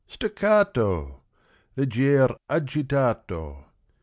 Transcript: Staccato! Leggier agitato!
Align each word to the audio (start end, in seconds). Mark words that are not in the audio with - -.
Staccato! 0.07 1.21
Leggier 1.75 2.35
agitato! 2.49 3.67